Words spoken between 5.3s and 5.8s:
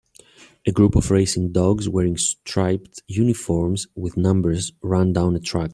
a track.